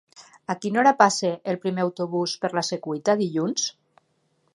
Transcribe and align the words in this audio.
A 0.51 0.53
quina 0.61 0.79
hora 0.83 0.93
passa 1.01 1.29
el 1.53 1.59
primer 1.65 1.83
autobús 1.87 2.33
per 2.45 2.51
la 2.61 2.65
Secuita 2.71 3.17
dilluns? 3.21 3.67